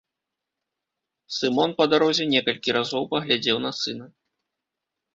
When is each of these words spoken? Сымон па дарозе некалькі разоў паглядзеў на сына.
Сымон 1.35 1.69
па 1.83 1.87
дарозе 1.91 2.23
некалькі 2.33 2.69
разоў 2.81 3.03
паглядзеў 3.15 3.57
на 3.67 3.71
сына. 3.85 4.05